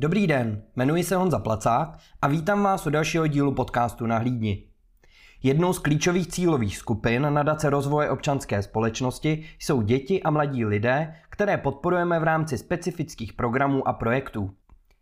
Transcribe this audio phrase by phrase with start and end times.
[0.00, 4.64] Dobrý den, jmenuji se Honza Placák a vítám vás u dalšího dílu podcastu na Hlídni.
[5.42, 11.56] Jednou z klíčových cílových skupin nadace rozvoje občanské společnosti jsou děti a mladí lidé, které
[11.56, 14.50] podporujeme v rámci specifických programů a projektů.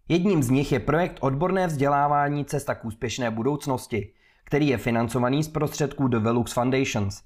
[0.08, 4.12] Jedním z nich je projekt Odborné vzdělávání Cesta k úspěšné budoucnosti,
[4.44, 7.22] který je financovaný z prostředků The Velux Foundations.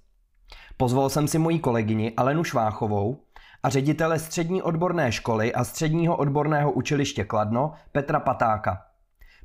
[0.76, 3.22] Pozval jsem si moji kolegyni Alenu Šváchovou
[3.62, 8.82] a ředitele střední odborné školy a středního odborného učiliště Kladno Petra Patáka.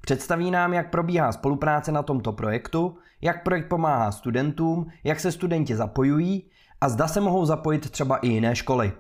[0.02, 5.76] Představí nám, jak probíhá spolupráce na tomto projektu, jak projekt pomáhá studentům, jak se studenti
[5.76, 6.50] zapojují
[6.82, 8.94] a zda se mohou zapojit třeba i jiné školy.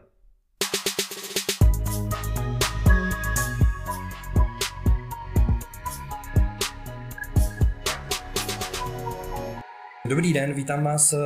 [10.07, 11.17] Dobrý den, vítám vás eh,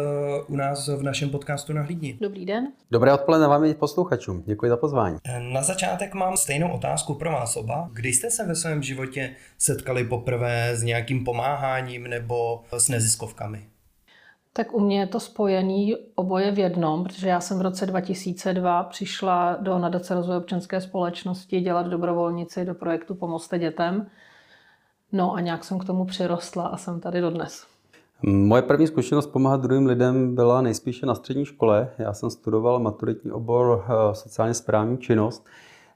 [0.47, 2.17] u nás v našem podcastu na Hlídni.
[2.21, 2.67] Dobrý den.
[2.91, 4.43] Dobré odpoledne vám i posluchačům.
[4.45, 5.17] Děkuji za pozvání.
[5.25, 7.89] Eh, na začátek mám stejnou otázku pro vás oba.
[7.93, 13.67] Kdy jste se ve svém životě setkali poprvé s nějakým pomáháním nebo s neziskovkami?
[14.53, 18.83] Tak u mě je to spojený oboje v jednom, protože já jsem v roce 2002
[18.83, 24.07] přišla do nadace rozvoje občanské společnosti dělat dobrovolnici do projektu Pomozte dětem.
[25.11, 27.78] No a nějak jsem k tomu přirostla a jsem tady dodnes.
[28.21, 31.89] Moje první zkušenost pomáhat druhým lidem byla nejspíše na střední škole.
[31.97, 35.45] Já jsem studoval maturitní obor eh, sociálně správní činnost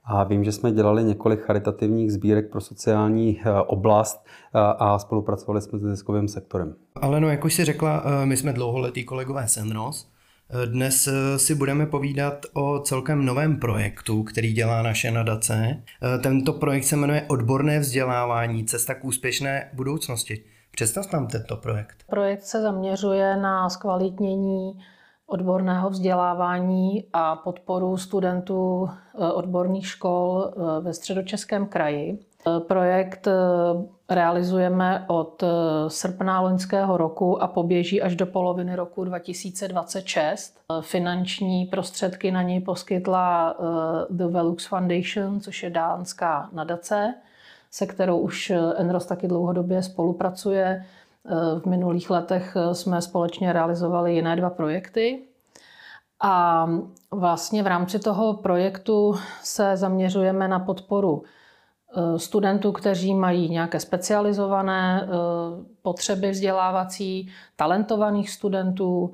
[0.04, 5.62] a vím, že jsme dělali několik charitativních sbírek pro sociální eh, oblast eh, a spolupracovali
[5.62, 6.76] jsme s neziskovým sektorem.
[6.96, 10.14] Ale no, jak už si řekla, my jsme dlouholetí kolegové Senros.
[10.66, 15.84] Dnes si budeme povídat o celkem novém projektu, který dělá naše nadace.
[16.24, 20.44] Tento projekt se jmenuje Odborné vzdělávání, cesta k úspěšné budoucnosti.
[20.76, 22.04] Představ nám tento projekt.
[22.08, 24.80] Projekt se zaměřuje na zkvalitnění
[25.26, 32.20] odborného vzdělávání a podporu studentů eh, odborných škol eh, ve středočeském kraji.
[32.48, 33.28] Eh, projekt
[34.10, 35.44] realizujeme od
[35.88, 40.60] srpna loňského roku a poběží až do poloviny roku 2026.
[40.82, 43.56] Finanční prostředky na něj poskytla
[44.10, 47.14] The Velux Foundation, což je dánská nadace
[47.74, 50.86] se kterou už eh, Enros taky dlouhodobě spolupracuje.
[51.26, 55.22] Eh, v minulých letech eh, jsme společně realizovali jiné dva projekty.
[56.22, 56.68] A
[57.12, 61.24] vlastně v rámci toho projektu se zaměřujeme na podporu
[62.18, 65.08] studentů, kteří mají nějaké specializované
[65.82, 69.14] potřeby vzdělávací, talentovaných studentů.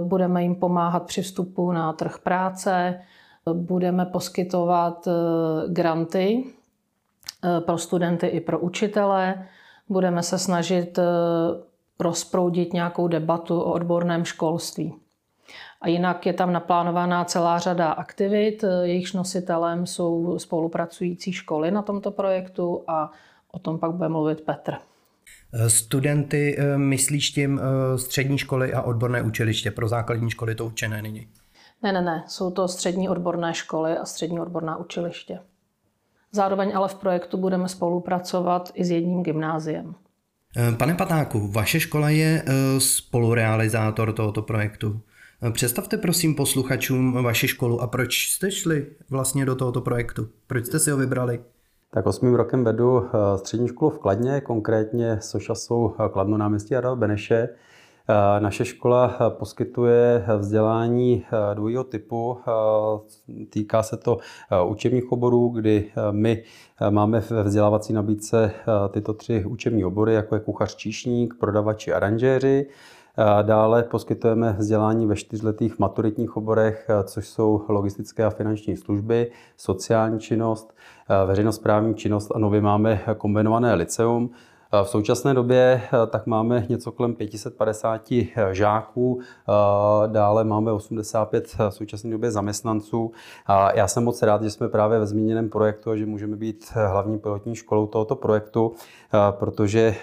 [0.00, 3.00] Budeme jim pomáhat při vstupu na trh práce,
[3.52, 5.08] budeme poskytovat
[5.68, 6.44] granty
[7.60, 9.46] pro studenty i pro učitele.
[9.88, 11.02] Budeme se snažit eh,
[12.00, 14.94] rozproudit nějakou debatu o odborném školství.
[15.80, 21.82] A jinak je tam naplánovaná celá řada aktivit, eh, jejichž nositelem jsou spolupracující školy na
[21.82, 23.10] tomto projektu a
[23.52, 24.74] o tom pak bude mluvit Petr.
[25.68, 27.60] Studenty, myslíš tím
[27.96, 29.70] střední školy a odborné učiliště?
[29.70, 31.28] Pro základní školy to určené není?
[31.82, 32.24] Ne, ne, ne.
[32.26, 35.38] Jsou to střední odborné školy a střední odborná učiliště.
[36.32, 39.94] Zároveň ale v projektu budeme spolupracovat i s jedním gymnáziem.
[40.56, 45.00] Eh, pane Patáku, vaše škola je eh, spolurealizátor tohoto projektu.
[45.42, 50.28] Eh, představte prosím posluchačům vaši školu a proč jste šli vlastně do tohoto projektu?
[50.46, 51.40] Proč jste si ho vybrali?
[51.90, 53.02] Tak osmým rokem vedu
[53.36, 57.48] střední školu v Kladně, konkrétně Sošasou Kladno náměstí Adal Beneše.
[58.10, 62.38] Eh, naše škola eh, poskytuje vzdělání eh, dvojího typu.
[63.50, 64.18] Týká se to
[64.68, 66.42] učebních oborů, kdy my
[66.90, 68.52] máme ve vzdělávací nabídce
[68.90, 72.66] tyto tři učební obory, jako je kuchař číšník, prodavači, aranžéři.
[73.42, 80.74] Dále poskytujeme vzdělání ve čtyřletých maturitních oborech, což jsou logistické a finanční služby, sociální činnost,
[81.26, 84.30] veřejnosprávní činnost a nově máme kombinované liceum.
[84.72, 89.52] V současné době eh, tak máme něco kolem 550 eh, žáků, eh,
[90.08, 93.12] dále máme 85 v současné době zaměstnanců.
[93.74, 97.18] Já jsem moc rád, že jsme právě ve zmíněném projektu a že můžeme být hlavní
[97.18, 98.72] pilotní školou tohoto projektu,
[99.30, 99.94] protože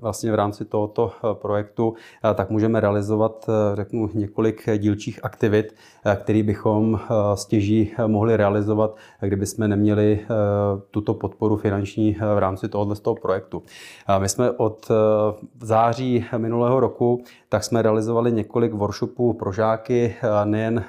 [0.00, 1.94] vlastně v rámci tohoto projektu
[2.34, 5.74] tak můžeme realizovat, řeknu, několik dílčích aktivit,
[6.16, 7.00] které bychom
[7.34, 10.26] stěží mohli realizovat, kdyby jsme neměli
[10.90, 13.62] tuto podporu finanční v rámci tohoto projektu.
[14.18, 14.90] My jsme od
[15.62, 20.14] září minulého roku tak jsme realizovali několik workshopů pro žáky,
[20.44, 20.84] nejen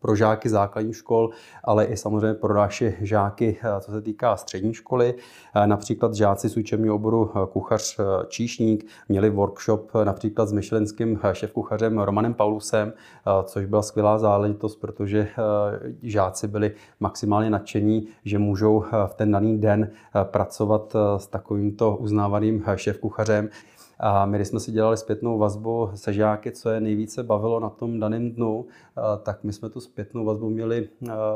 [0.00, 1.30] pro žáky základních škol,
[1.64, 5.14] ale i samozřejmě pro naše žáky, co se týká střední školy.
[5.66, 12.92] Například žáci z učebního oboru kuchař číšník měli workshop například s myšlenským šéf-kuchařem Romanem Paulusem,
[13.44, 15.28] což byla skvělá záležitost, protože
[16.02, 19.90] žáci byli maximálně nadšení, že můžou v ten daný den
[20.22, 23.48] pracovat s takovýmto uznávaným šéf-kuchařem.
[24.00, 27.68] A my, když jsme si dělali zpětnou vazbu se žáky, co je nejvíce bavilo na
[27.70, 28.66] tom daném dnu,
[29.22, 30.88] tak my jsme tu zpětnou vazbu měli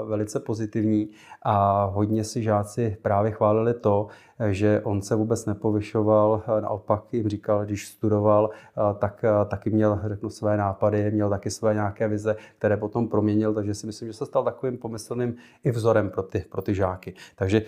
[0.05, 1.09] velice pozitivní
[1.43, 4.07] a hodně si žáci právě chválili to,
[4.51, 8.51] že on se vůbec nepovyšoval, naopak jim říkal, když studoval,
[8.99, 13.75] tak taky měl, řeknu, své nápady, měl taky své nějaké vize, které potom proměnil, takže
[13.75, 15.35] si myslím, že se stal takovým pomyslným
[15.65, 17.15] i vzorem pro ty, pro ty žáky.
[17.37, 17.63] Takže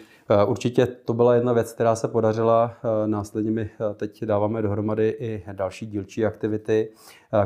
[0.46, 2.72] určitě to byla jedna věc, která se podařila.
[3.06, 6.88] Následně my teď dáváme dohromady i další dílčí aktivity.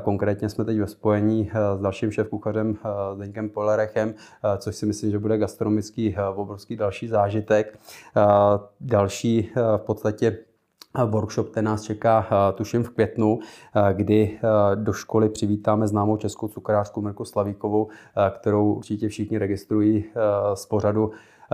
[0.02, 2.76] Konkrétně jsme teď ve spojení s dalším šéf-kuchařem
[3.14, 4.14] Zdeňkem Polerechem,
[4.58, 7.78] což si myslím, že bude gastronomický obrovský další zážitek.
[8.80, 10.38] Další další eh, v podstatě
[10.98, 13.38] eh, workshop, ten nás čeká, eh, tuším, v květnu,
[13.92, 14.38] kdy
[14.74, 17.88] do školy přivítáme známou českou cukrářku Mirku Slavíkovou,
[18.30, 20.04] kterou určitě všichni registrují
[20.54, 21.10] z pořadu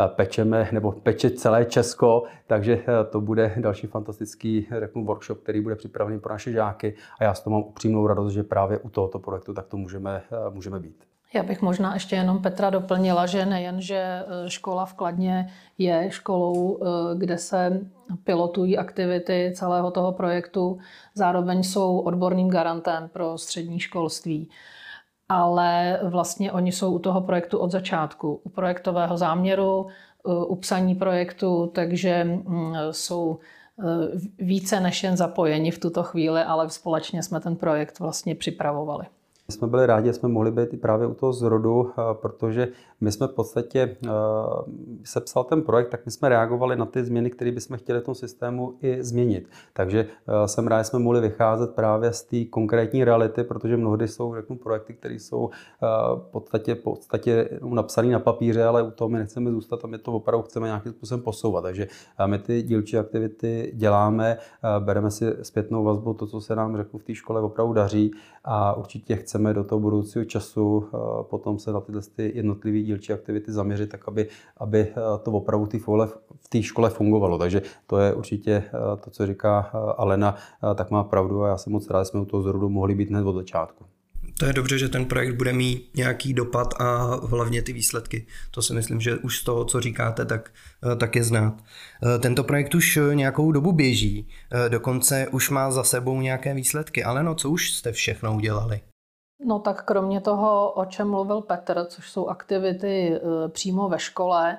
[0.07, 6.21] pečeme, nebo peče celé Česko, takže to bude další fantastický řeknu, workshop, který bude připravený
[6.21, 9.55] pro naše žáky a já s toho mám upřímnou radost, že právě u tohoto projektu
[9.55, 11.14] tak to můžeme, můžeme být.
[11.35, 16.07] Já bych možná ještě jenom Petra doplnila, že nejen, že e, škola v Kladně je
[16.11, 17.81] školou, e, kde se
[18.25, 20.79] pilotují aktivity celého toho projektu,
[21.15, 24.51] zároveň jsou odborným garantem pro střední školství.
[25.29, 30.95] Ale vlastně oni jsou u toho projektu od začátku, u projektového záměru, e, u psaní
[30.95, 33.39] projektu, takže mm, jsou
[34.39, 39.07] více než jen zapojeni v tuto chvíli, ale společně jsme ten projekt vlastně připravovali.
[39.49, 42.69] My jsme byli rádi, že jsme mohli být i právě u toho zrodu, eh, protože
[43.05, 44.11] my jsme v podstatě uh,
[45.05, 48.15] sepsal ten projekt, tak my jsme reagovali na ty změny, které bychom chtěli v tom
[48.15, 49.49] systému i změnit.
[49.73, 54.09] Takže uh, jsem rád, že jsme mohli vycházet právě z té konkrétní reality, protože mnohdy
[54.09, 55.51] jsou řeknu, projekty, které jsou uh,
[56.19, 59.99] v podstatě, v podstatě napsané na papíře, ale u toho my nechceme zůstat a my
[59.99, 61.65] to opravdu chceme nějakým způsobem posouvat.
[61.65, 61.89] Takže
[62.27, 64.39] my ty dílčí aktivity děláme,
[64.79, 68.11] bereme si zpětnou vazbu, to, co se nám řeknu v té škole opravdu daří
[68.45, 70.89] a určitě chceme do toho budoucího času
[71.23, 74.27] potom se na tyhle jednotlivé dílčí aktivity zaměřit tak, aby,
[74.57, 75.69] aby eh, to opravdu
[76.41, 77.39] v té škole fungovalo.
[77.39, 78.71] Takže to je určitě eh,
[79.05, 80.37] to, co říká eh, Alena,
[80.75, 83.09] tak má pravdu a já jsem moc rád, že jsme u toho zrodu mohli být
[83.09, 83.85] hned od začátku.
[84.39, 88.27] To je dobře, že ten projekt bude mít nějaký dopad a hlavně ty výsledky.
[88.51, 90.53] To si myslím, že už z toho, co říkáte, tak,
[90.97, 91.55] tak je znát.
[92.21, 94.29] Tento projekt už nějakou dobu běží,
[94.69, 97.05] dokonce už má za sebou nějaké výsledky.
[97.05, 98.81] Ale no, co už jste všechno udělali?
[99.41, 104.59] No tak kromě toho, o čem mluvil Petr, což jsou aktivity e, přímo ve škole,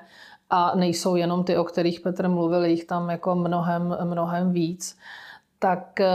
[0.50, 4.98] a nejsou jenom ty, o kterých Petr mluvil, jich tam jako mnohem, mnohem víc,
[5.60, 6.12] tak e,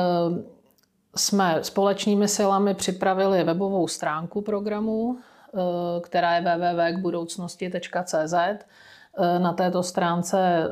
[1.17, 5.21] jsme společnými silami připravili webovou stránku programu, e,
[6.01, 8.35] která je www.budoucnosti.cz.
[9.39, 10.69] Na této stránce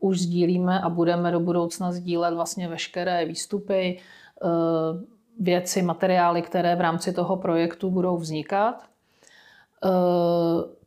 [0.00, 4.00] už sdílíme a budeme do budoucna sdílet vlastně veškeré výstupy,
[5.40, 8.82] věci, materiály, které v rámci toho projektu budou vznikat,
[9.84, 9.88] eh,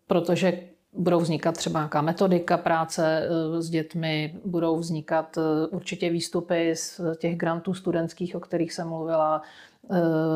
[0.07, 0.59] protože
[0.93, 7.01] budou vznikat třeba nějaká metodika práce eh, s dětmi, budou vznikat eh, určitě výstupy z
[7.17, 9.41] těch grantů studentských, o kterých jsem mluvila,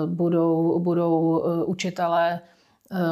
[0.05, 2.39] budou, budou učitelé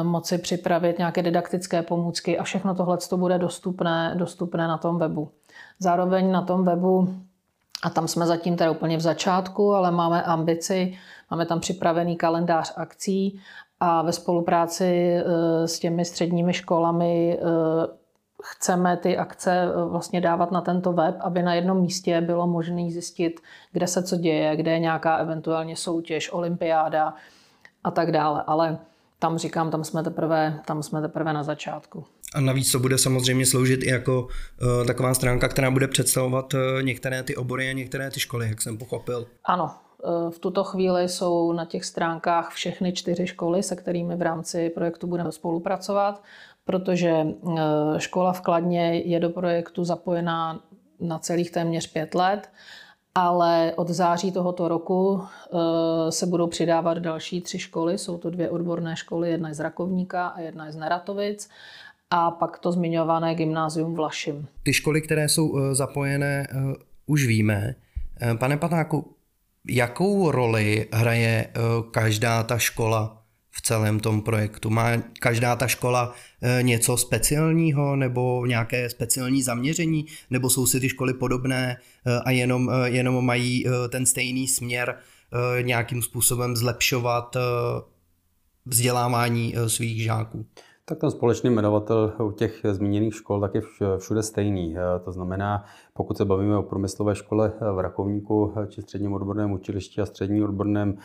[0.02, 5.28] moci připravit nějaké didaktické pomůcky a všechno tohle bude dostupné, dostupné na tom webu.
[5.78, 7.14] Zároveň na tom webu
[7.82, 10.98] a tam jsme zatím teda úplně v začátku, ale máme ambici,
[11.30, 13.40] máme tam připravený kalendář akcí
[13.80, 18.00] a ve spolupráci eh, s těmi středními školami eh,
[18.42, 22.90] chceme ty akce eh, vlastně dávat na tento web, aby na jednom místě bylo možné
[22.90, 23.40] zjistit,
[23.72, 27.14] kde se co děje, kde je nějaká eventuálně soutěž, olympiáda
[27.84, 28.44] a tak dále.
[28.46, 28.78] Ale
[29.18, 32.04] tam říkám, tam jsme teprve, tam jsme teprve na začátku.
[32.34, 36.60] A navíc to bude samozřejmě sloužit i jako uh, taková stránka, která bude představovat uh,
[36.82, 39.26] některé ty obory a některé ty školy, jak jsem pochopil.
[39.44, 39.74] Ano,
[40.30, 45.06] v tuto chvíli jsou na těch stránkách všechny čtyři školy, se kterými v rámci projektu
[45.06, 46.22] budeme spolupracovat,
[46.64, 47.26] protože
[47.98, 50.60] škola v Kladně je do projektu zapojená
[51.00, 52.48] na celých téměř pět let
[53.14, 57.98] ale od září tohoto roku eh, se budou přidávat další tři školy.
[57.98, 61.48] Jsou to dvě odborné školy, jedna je z Rakovníka a jedna je z Neratovic
[62.10, 64.46] a pak to zmiňované gymnázium v Lašim.
[64.62, 66.74] Ty školy, které jsou eh, zapojené, eh,
[67.06, 67.74] už víme.
[68.38, 69.16] Pane Patáku,
[69.68, 71.48] jakou roli hraje
[71.90, 74.70] každá ta škola v celém tom projektu?
[74.70, 80.06] Má každá ta škola eh, něco speciálního nebo nějaké speciální zaměření?
[80.30, 81.76] Nebo jsou si ty školy podobné
[82.06, 84.98] eh, a jenom, eh, jenom mají ten stejný směr
[85.62, 87.36] nějakým způsobem zlepšovat
[88.66, 90.46] vzdělávání svých žáků?
[90.90, 93.62] Tak ten společný jmenovatel u těch zmíněných škol tak je
[93.98, 94.76] všude stejný.
[95.04, 100.06] To znamená, pokud se bavíme o průmyslové škole v Rakovníku či středním odborném učilišti a
[100.06, 100.98] střední odborném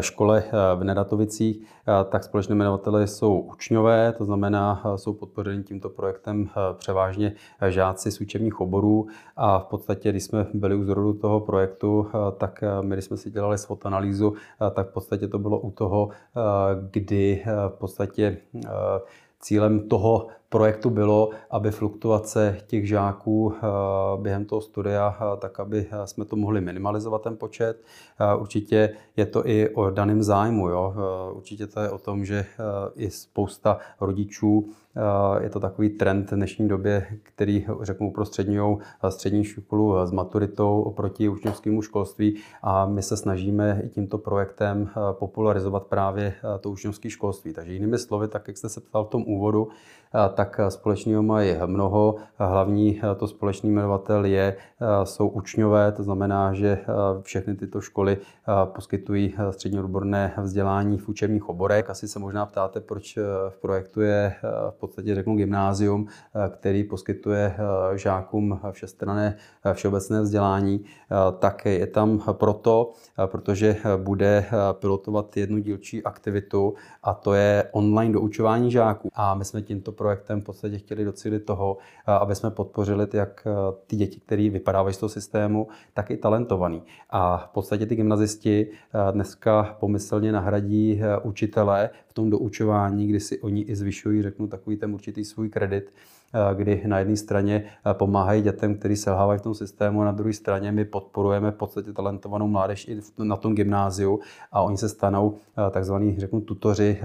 [0.00, 0.44] škole
[0.76, 1.66] v Neratovicích,
[2.08, 7.34] tak společné jmenovatele jsou učňové, to znamená, jsou podpořeni tímto projektem převážně
[7.68, 9.06] žáci z učebních oborů
[9.36, 12.06] a v podstatě, když jsme byli u zrodu toho projektu,
[12.38, 14.34] tak my, když jsme si dělali SWOT analýzu,
[14.74, 16.08] tak v podstatě to bylo u toho,
[16.90, 18.38] kdy v podstatě
[19.44, 23.60] cílem toho projektu bylo, aby fluktuace těch žáků eh,
[24.20, 27.82] během toho studia, eh, tak aby eh, jsme to mohli minimalizovat ten počet.
[28.38, 30.68] Určitě je to i o daném zájmu.
[30.68, 30.94] Jo?
[31.34, 32.46] Určitě to je o tom, že
[32.94, 34.68] i spousta rodičů
[35.40, 41.28] je to takový trend v dnešní době, který řeknu pro střední, školu s maturitou oproti
[41.28, 47.52] učňovskému školství a my se snažíme i tímto projektem popularizovat právě to učňovské školství.
[47.52, 49.68] Takže jinými slovy, tak jak jste se ptal v tom úvodu,
[50.44, 52.14] tak společného mají mnoho.
[52.36, 54.56] Hlavní to společný jmenovatel je,
[55.04, 56.78] jsou učňové, to znamená, že
[57.22, 58.18] všechny tyto školy
[58.64, 61.90] poskytují střední odborné vzdělání v učebních oborech.
[61.90, 63.18] Asi se možná ptáte, proč
[63.48, 64.34] v projektu je
[64.70, 66.06] v podstatě řeknu gymnázium,
[66.50, 67.56] který poskytuje
[67.94, 69.36] žákům všestranné
[69.72, 70.84] všeobecné vzdělání,
[71.38, 72.92] tak je tam proto,
[73.26, 79.08] protože bude pilotovat jednu dílčí aktivitu a to je online doučování žáků.
[79.14, 83.46] A my jsme tímto projektem v podstatě chtěli docílit toho, aby jsme podpořili jak
[83.86, 86.82] ty děti, které vypadávají z toho systému, tak i talentovaný.
[87.10, 88.70] A v podstatě ty gymnazisti
[89.12, 94.94] dneska pomyslně nahradí učitele v tom doučování, kdy si oni i zvyšují, řeknu, takový ten
[94.94, 96.21] určitý svůj kredit Eh,
[96.54, 100.32] kdy na jedné straně eh, pomáhají dětem, kteří selhávají v tom systému, a na druhé
[100.32, 104.20] straně my podporujeme v podstatě talentovanou mládež i na tom gymnáziu
[104.52, 107.00] a oni se stanou eh, takzvaný, řeknu, tutoři,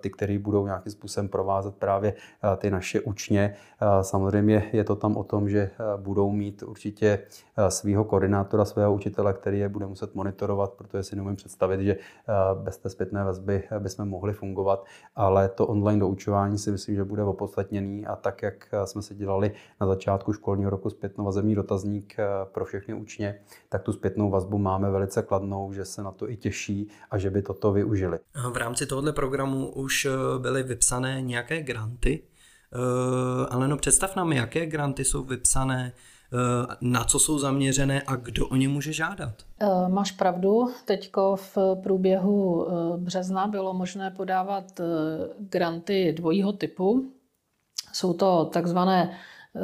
[0.00, 2.14] ty, kteří budou nějakým způsobem provázet právě
[2.56, 3.54] ty naše učně.
[4.02, 7.18] Samozřejmě je to tam o tom, že budou mít určitě
[7.68, 11.96] svého koordinátora, svého učitele, který je bude muset monitorovat, protože si neumím představit, že
[12.54, 14.84] bez té zpětné vazby bychom mohli fungovat,
[15.16, 19.14] ale to online doučování si myslím, že bude opodstatněný a tak jak eh, jsme se
[19.14, 24.30] dělali na začátku školního roku zpětnou vazební dotazník eh, pro všechny učně, tak tu zpětnou
[24.30, 28.18] vazbu máme velice kladnou, že se na to i těší a že by toto využili.
[28.52, 32.22] V rámci tohoto programu už eh, byly vypsané nějaké granty,
[33.50, 35.92] ale no představ nám, jaké granty jsou vypsané,
[36.80, 39.34] na co jsou zaměřené a kdo o ně může žádat?
[39.88, 44.80] Máš pravdu, teďko v průběhu března bylo možné podávat
[45.38, 47.12] granty dvojího typu.
[47.92, 49.10] Jsou to takzvané
[49.56, 49.60] eh,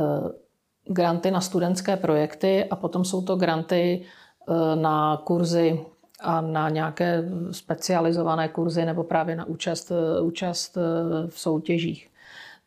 [0.84, 5.80] granty na studentské projekty a potom jsou to granty eh, na kurzy
[6.20, 10.78] a na nějaké specializované kurzy nebo právě na účast, eh, účast
[11.28, 12.10] v soutěžích.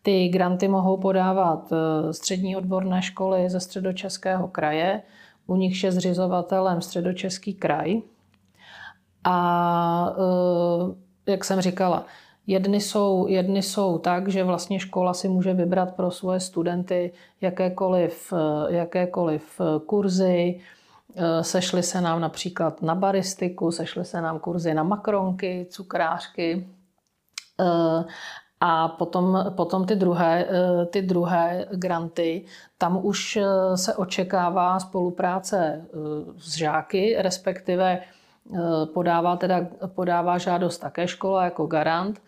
[0.04, 1.74] Ty granty mohou podávat
[2.12, 5.02] střední odborné školy ze středočeského kraje,
[5.48, 8.02] u nich je zřizovatelem středočeský kraj.
[9.24, 10.16] A
[11.28, 12.06] jak jsem říkala,
[12.52, 18.34] Jedny jsou, jedny jsou tak, že vlastně škola si může vybrat pro svoje studenty jakékoliv,
[18.70, 20.60] jakékoliv kurzy,
[21.42, 26.68] Sešly se nám například na baristiku, sešly se nám kurzy na makronky, cukrářky.
[28.60, 30.48] A potom, potom ty, druhé,
[30.90, 32.46] ty druhé granty,
[32.78, 33.40] tam už
[33.76, 35.86] se očekává spolupráce
[36.38, 38.02] s žáky, respektive
[38.94, 42.22] podává, teda, podává žádost také škola jako garant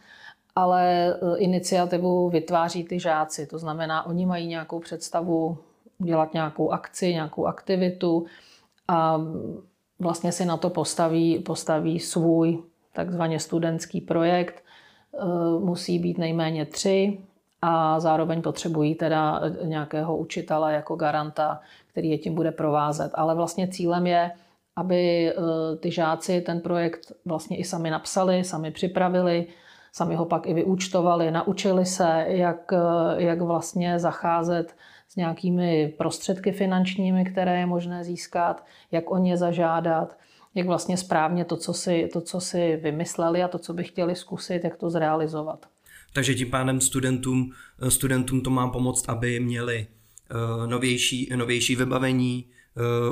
[0.55, 3.47] ale e, iniciativu vytváří ty žáci.
[3.47, 5.57] To znamená, oni mají nějakou představu
[5.97, 8.25] udělat nějakou akci, nějakou aktivitu
[8.87, 9.21] a
[9.99, 14.63] vlastně si na to postaví, postaví svůj takzvaně studentský projekt.
[14.63, 15.25] E,
[15.59, 17.17] musí být nejméně tři
[17.61, 23.11] a zároveň potřebují teda nějakého učitele jako garanta, který je tím bude provázet.
[23.15, 24.31] Ale vlastně cílem je,
[24.75, 25.33] aby e,
[25.79, 29.47] ty žáci ten projekt vlastně i sami napsali, sami připravili,
[29.91, 32.71] sami ho pak i vyúčtovali, naučili se, jak,
[33.17, 34.75] jak vlastně zacházet
[35.07, 40.17] s nějakými prostředky finančními, které je možné získat, jak o ně zažádat,
[40.55, 44.15] jak vlastně správně to, co si, to, co si vymysleli a to, co by chtěli
[44.15, 45.65] zkusit, jak to zrealizovat.
[46.13, 47.51] Takže tím pádem studentům,
[47.89, 49.87] studentům to má pomoct, aby měli
[50.65, 52.45] novější, novější vybavení,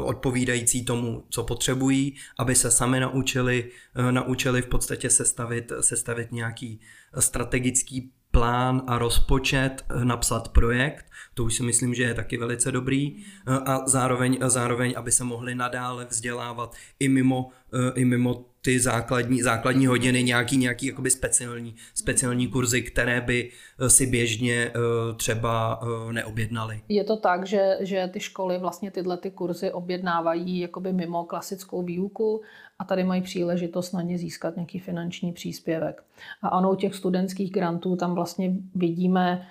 [0.04, 3.72] odpovídající tomu, co potřebují, aby se sami naučili,
[4.12, 6.80] naučili v podstatě sestavit, sestavit nějaký
[7.20, 12.72] strategický plán a rozpočet, eh, napsat projekt, to už si myslím, že je taky velice
[12.72, 13.24] dobrý.
[13.48, 18.80] Eh, a zároveň, zároveň aby se mohli nadále vzdělávat i mimo, eh, i mimo ty
[18.80, 23.52] základní, základní hodiny, nějaký, nějaký jakoby speciální, speciální kurzy, které by
[23.88, 24.72] si běžně
[25.18, 26.82] třeba neobjednali.
[26.90, 31.84] Je to tak, že, že ty školy vlastně tyhle ty kurzy objednávají jakoby mimo klasickou
[31.84, 32.42] výuku
[32.80, 36.04] a tady mají příležitost na ně získat nějaký finanční příspěvek.
[36.42, 39.48] A ano, u těch studentských grantů tam vlastně vidíme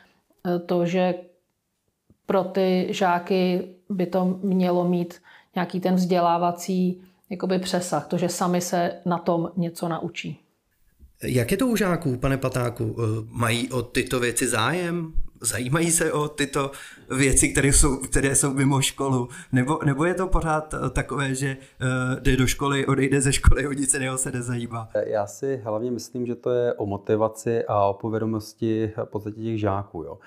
[0.46, 1.14] eh, to, že
[2.26, 5.22] pro ty žáky by to mělo mít
[5.54, 10.40] nějaký ten vzdělávací jakoby přesah, to, že sami se na tom něco naučí.
[11.22, 12.96] Jak je to u žáků, pane Patáku?
[12.98, 15.12] Eh, mají o tyto věci zájem?
[15.40, 16.70] zajímají se o tyto
[17.16, 21.56] věci, které jsou, které jsou mimo školu, nebo, nebo je to pořád eh, takové, že
[21.56, 24.88] uh, jde do školy, odejde ze školy, o nic jiného se nezajímá?
[25.06, 29.60] Já si hlavně myslím, že to je o motivaci a o povědomosti v podstatě těch
[29.60, 30.02] žáků.
[30.02, 30.18] Jo.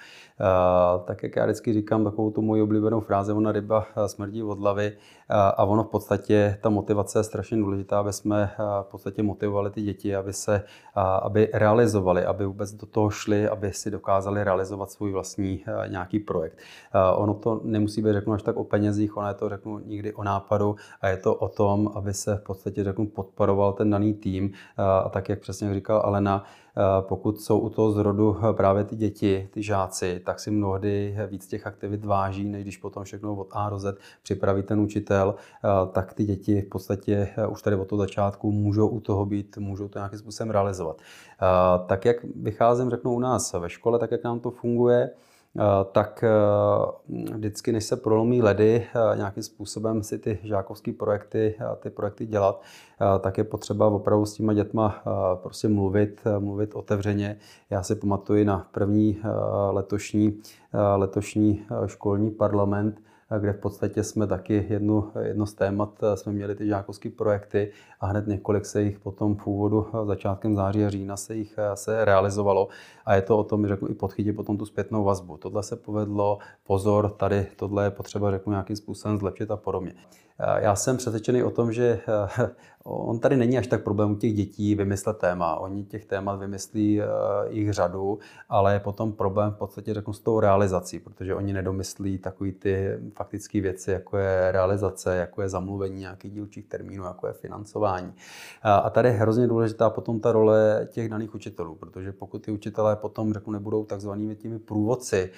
[1.05, 4.97] Tak jak já vždycky říkám takovou tu moji oblíbenou frázi, ona ryba smrdí od hlavy
[5.29, 8.51] a ono v podstatě, ta motivace je strašně důležitá, aby jsme
[8.81, 10.63] v podstatě motivovali ty děti, aby se,
[11.21, 16.57] aby realizovali, aby vůbec do toho šli, aby si dokázali realizovat svůj vlastní nějaký projekt.
[17.15, 20.23] Ono to nemusí být, řeknu, až tak o penězích, ono je to, řeknu, nikdy o
[20.23, 24.51] nápadu a je to o tom, aby se v podstatě, řeknu, podporoval ten daný tým
[25.05, 26.43] a tak, jak přesně říkal Alena,
[27.01, 31.67] pokud jsou u toho zrodu právě ty děti, ty žáci, tak si mnohdy víc těch
[31.67, 35.35] aktivit váží, než když potom všechno od A do Z připraví ten učitel,
[35.91, 39.87] tak ty děti v podstatě už tady od toho začátku můžou u toho být, můžou
[39.87, 40.97] to nějakým způsobem realizovat.
[41.85, 45.09] Tak jak vycházím, řeknu u nás ve škole, tak jak nám to funguje,
[45.91, 46.23] tak
[47.33, 52.61] vždycky, než se prolomí ledy, nějakým způsobem si ty žákovské projekty, ty projekty dělat,
[53.19, 55.03] tak je potřeba opravdu s těma dětma
[55.35, 57.37] prostě mluvit, mluvit otevřeně.
[57.69, 59.21] Já si pamatuji na první
[59.71, 60.41] letošní,
[60.95, 63.01] letošní školní parlament,
[63.39, 67.71] kde v podstatě jsme taky jednu, jedno z témat, eh, jsme měli ty žákovské projekty
[67.99, 71.55] a hned několik se jich potom v úvodu eh, začátkem září a října se jich
[71.57, 72.67] eh, se realizovalo.
[73.05, 75.37] A je to o tom, řeknu, i podchytit potom tu zpětnou vazbu.
[75.37, 79.93] Tohle se povedlo, pozor, tady tohle je potřeba, řeknu, nějakým způsobem zlepšit a podobně.
[80.57, 81.99] Já jsem přesvědčený o tom, že
[82.83, 85.55] on tady není až tak problém u těch dětí vymyslet téma.
[85.55, 87.01] Oni těch témat vymyslí
[87.49, 92.17] jich řadu, ale je potom problém v podstatě řeknu s tou realizací, protože oni nedomyslí
[92.17, 97.33] takový ty faktické věci, jako je realizace, jako je zamluvení nějakých dílčích termínů, jako je
[97.33, 98.13] financování.
[98.63, 102.95] A tady je hrozně důležitá potom ta role těch daných učitelů, protože pokud ty učitelé
[102.95, 105.31] potom, řeknu, nebudou takzvanými těmi průvodci,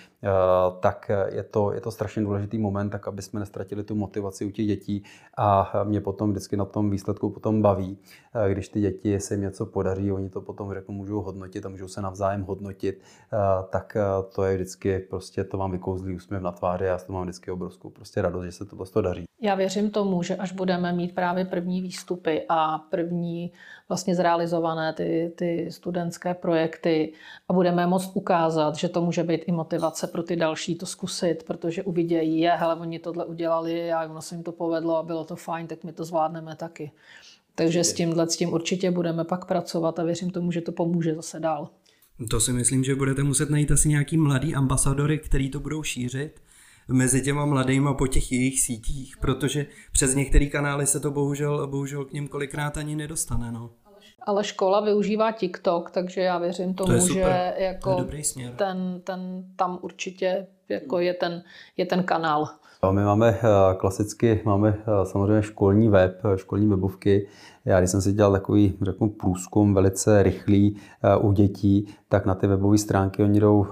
[0.80, 4.52] tak je to, je to strašně důležitý moment, tak aby jsme nestratili tu motivaci u
[4.52, 4.85] těch dětí
[5.38, 7.98] a mě potom vždycky na tom výsledku potom baví,
[8.48, 11.88] když ty děti se jim něco podaří, oni to potom řeknu, můžou hodnotit a můžou
[11.88, 13.02] se navzájem hodnotit,
[13.70, 13.98] tak
[14.36, 17.90] to je vždycky prostě to vám vykouzlí úsměv na tváři, já to mám vždycky obrovskou
[17.90, 19.26] prostě radost, že se to prostě daří.
[19.42, 23.52] Já věřím tomu, že až budeme mít právě první výstupy a první
[23.90, 27.14] vlastně zrealizované ty, ty studentské projekty
[27.48, 31.44] a budeme moct ukázat, že to může být i motivace pro ty další to zkusit,
[31.48, 35.26] protože uvidějí, je, hele, oni tohle udělali a ono se jim to povedlo a bylo
[35.26, 36.92] to fajn, tak my to zvládneme taky.
[37.56, 41.16] Takže s tímhle s tím určitě budeme pak pracovat a věřím tomu, že to pomůže
[41.16, 41.70] zase dál.
[42.30, 46.45] To si myslím, že budete muset najít asi nějaký mladý ambasadory, který to budou šířit
[46.88, 52.06] mezi těma mladýma po těch jejich sítích, protože přes některé kanály se to bohužel, bohužel
[52.06, 53.52] k ním kolikrát ani nedostane.
[53.52, 53.70] No.
[54.22, 58.06] Ale škola využívá TikTok, takže já věřím tomu, to že jako
[58.56, 61.44] ten, ten tam určitě jako je, ten,
[61.78, 62.48] je ten kanál.
[62.92, 67.28] My máme eh, klasicky, máme eh, samozřejmě školní web, školní webovky,
[67.66, 70.78] já když jsem si dělal takový, řeknu, průzkum velice rychlý
[71.18, 73.66] uh, u dětí, tak na ty webové stránky oni jdou uh,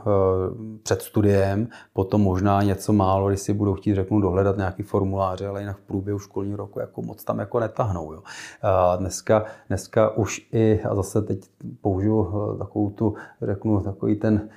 [0.83, 5.61] před studiem, potom možná něco málo, když si budou chtít, řeknu, dohledat nějaký formuláře, ale
[5.61, 8.13] jinak v průběhu školního roku jako moc tam jako netahnou.
[8.13, 8.19] Jo.
[8.19, 11.39] Uh, dneska, dneska už i, a zase teď
[11.81, 12.27] použiju
[12.59, 14.49] takovou tu, řeknu, takový ten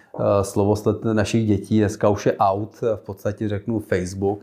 [0.43, 4.41] slovosled našich dětí, dneska už je out, v podstatě řeknu Facebook,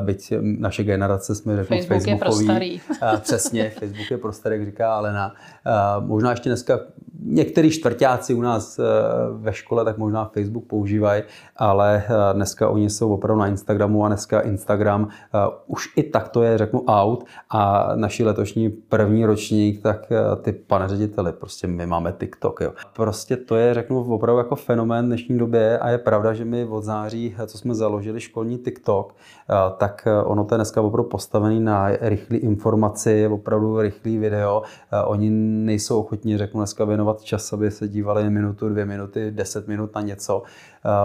[0.00, 2.10] byť naše generace jsme, řeknu, Facebook Facebookový.
[2.10, 2.80] je pro starý.
[3.20, 5.34] Přesně, Facebook je pro prostor, jak říká Alena.
[5.66, 6.80] Eh, možná ještě dneska
[7.24, 8.82] některý čtvrtáci u nás eh,
[9.32, 11.22] ve škole tak možná Facebook používají,
[11.56, 15.08] ale eh, dneska oni jsou opravdu na Instagramu a dneska Instagram
[15.66, 20.88] už i tak to je, řeknu, out a naši letošní první ročník, tak ty pane
[20.88, 22.72] řediteli, prostě my máme TikTok, jo.
[22.96, 26.84] Prostě to je, řeknu, opravdu jako fenomén dnešní době a je pravda, že my od
[26.84, 29.14] září co jsme založili školní TikTok,
[29.78, 34.62] tak ono to je dneska opravdu postavený na rychlé informaci, opravdu rychlý video.
[35.04, 39.94] Oni nejsou ochotní, řeknu dneska, věnovat čas, aby se dívali minutu, dvě minuty, deset minut
[39.94, 40.42] na něco.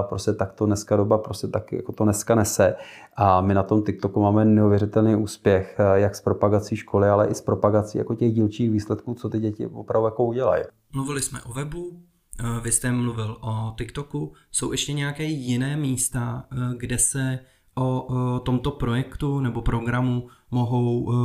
[0.10, 2.76] Prostě tak to dneska doba prostě tak jako to dneska nese.
[3.16, 7.42] A my na tom TikToku máme neuvěřitelný úspěch, jak s propagací školy, ale i s
[7.42, 10.64] propagací jako těch dílčích výsledků, co ty děti opravdu jako udělají.
[10.94, 11.92] Mluvili jsme o webu,
[12.40, 14.34] eh, vy jste mluvil o TikToku.
[14.52, 17.40] Jsou ještě nějaké jiné místa, eh, kde se
[17.76, 21.16] o tomto projektu nebo programu mohou eh,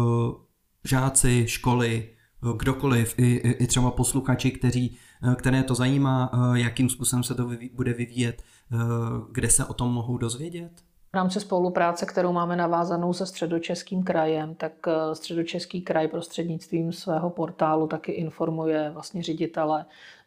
[0.85, 2.09] žáci, školy,
[2.57, 4.99] kdokoliv, i, i třeba posluchači, kteří,
[5.37, 8.43] které to zajímá, jakým způsobem se to bude vyvíjet,
[9.33, 10.73] kde se o tom mohou dozvědět?
[11.13, 17.31] V rámci spolupráce, kterou máme navázanou se středočeským krajem, tak eh, středočeský kraj prostřednictvím svého
[17.31, 19.85] portálu taky informuje vlastně ředitele.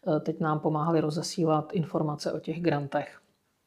[0.07, 3.19] Eh, teď nám pomáhali rozesílat informace o těch grantech.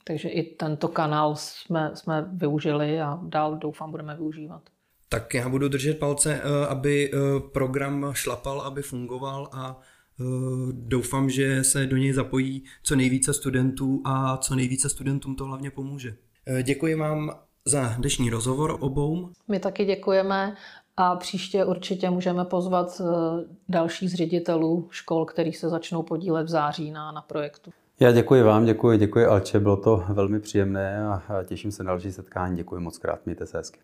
[0.05, 4.63] Takže i tento kanál jsme, jsme využili a dál doufám budeme využívat.
[5.09, 7.11] Tak já budu držet palce, eh, aby
[7.53, 9.81] program šlapal, aby fungoval a
[10.73, 15.71] doufám, že se do něj zapojí co nejvíce studentů a co nejvíce studentům to hlavně
[15.71, 16.15] pomůže.
[16.47, 19.29] Eh, děkuji vám za dnešní rozhovor obou.
[19.49, 20.57] My taky děkujeme
[20.97, 23.05] a příště určitě můžeme pozvat eh,
[23.69, 27.71] další z ředitelů škol, který se začnou podílet v září na, na projektu.
[28.01, 32.13] Já děkuji vám, děkuji, děkuji Alče, bylo to velmi příjemné a těším se na další
[32.13, 32.57] setkání.
[32.57, 33.81] Děkuji moc krát, mějte se hezky.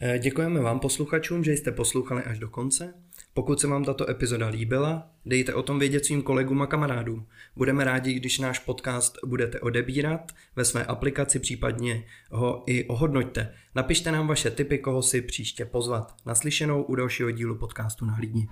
[0.00, 2.94] Eh, děkujeme vám posluchačům, že jste poslouchali až do konce.
[3.34, 7.26] Pokud se vám tato epizoda líbila, dejte o tom vědět svým kolegům a kamarádům.
[7.56, 13.54] Budeme rádi, když náš podcast budete odebírat ve své aplikaci, případně ho i ohodnoťte.
[13.74, 16.14] Napište nám vaše tipy, koho si příště pozvat.
[16.26, 18.48] Naslyšenou u dalšího dílu podcastu na Hlídni.